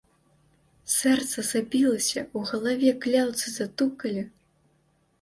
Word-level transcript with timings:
Сэрца 0.93 1.37
забілася, 1.51 2.19
у 2.39 2.43
галаве 2.51 2.97
кляўцы 3.07 3.57
затукалі. 3.61 4.29